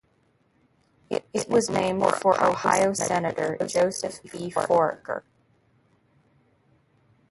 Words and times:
It 1.11 1.47
was 1.47 1.69
named 1.69 2.03
for 2.15 2.43
Ohio 2.43 2.93
Senator 2.93 3.55
Joseph 3.67 4.19
B. 4.31 4.49
Foraker. 4.49 5.21